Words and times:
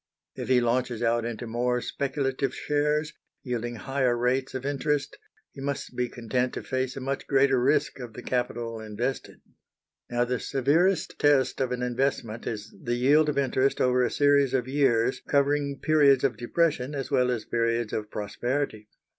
If 0.33 0.47
he 0.49 0.59
launches 0.61 1.03
out 1.03 1.25
into 1.25 1.45
more 1.45 1.79
speculative 1.79 2.55
shares, 2.55 3.13
yielding 3.43 3.75
higher 3.75 4.17
rates 4.17 4.55
of 4.55 4.65
interest, 4.65 5.15
he 5.51 5.61
must 5.61 5.95
be 5.95 6.09
content 6.09 6.55
to 6.55 6.63
face 6.63 6.97
a 6.97 6.99
much 6.99 7.27
greater 7.27 7.61
risk 7.61 7.99
of 7.99 8.13
the 8.13 8.23
capital 8.23 8.79
invested. 8.79 9.41
Now, 10.09 10.25
the 10.25 10.39
severest 10.39 11.19
test 11.19 11.61
of 11.61 11.71
an 11.71 11.83
investment 11.83 12.47
is 12.47 12.73
the 12.81 12.95
yield 12.95 13.29
of 13.29 13.37
interest 13.37 13.79
over 13.79 14.03
a 14.03 14.09
series 14.09 14.55
of 14.55 14.67
years 14.67 15.21
covering 15.27 15.79
periods 15.79 16.23
of 16.23 16.35
depression 16.35 16.95
as 16.95 17.11
well 17.11 17.29
as 17.29 17.45
periods 17.45 17.93
of 17.93 18.09
prosperity. 18.09 18.87